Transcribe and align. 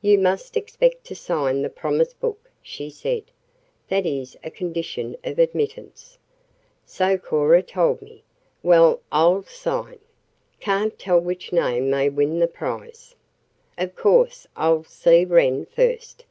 "You 0.00 0.16
must 0.18 0.56
expect 0.56 1.04
to 1.08 1.14
sign 1.14 1.60
the 1.60 1.68
promise 1.68 2.14
book," 2.14 2.50
she 2.62 2.88
said. 2.88 3.24
"That 3.88 4.06
is 4.06 4.34
a 4.42 4.50
condition 4.50 5.14
of 5.22 5.38
admittance." 5.38 6.16
"So 6.86 7.18
Cora 7.18 7.62
told 7.62 8.00
me. 8.00 8.22
Well, 8.62 9.02
I'll 9.12 9.42
sign. 9.42 9.98
Can't 10.58 10.98
tell 10.98 11.18
which 11.20 11.52
name 11.52 11.90
may 11.90 12.08
win 12.08 12.38
the 12.38 12.48
prize." 12.48 13.14
"Of 13.76 13.94
course 13.94 14.46
I'll 14.56 14.84
see 14.84 15.26
Wren 15.26 15.66
first. 15.66 16.24